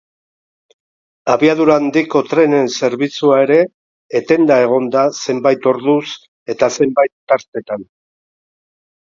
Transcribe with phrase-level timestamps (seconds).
[1.33, 3.59] Abiadura handiko trenen zerbitzua ere
[4.21, 6.03] etenda egon da zenbait orduz
[6.57, 7.87] eta zenbait tartetan.